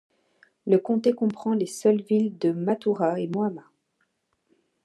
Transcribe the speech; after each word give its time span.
Le 0.65 0.79
comté 0.79 1.13
comprend 1.13 1.53
les 1.53 1.67
seules 1.67 2.01
villes 2.01 2.35
de 2.39 2.49
Mathoura 2.51 3.19
et 3.19 3.27
Moama. 3.27 3.69